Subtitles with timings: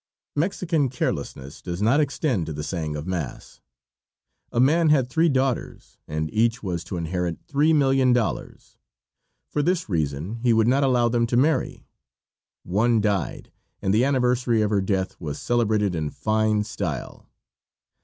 [0.35, 3.61] Mexican carelessness does not extend to the saying of mass.
[4.51, 8.77] A man had three daughters, and each was to inherit $3,000,000.
[9.47, 11.85] For this reason he would not allow them to marry.
[12.63, 17.27] One died, and the anniversary of her death was celebrated in fine style.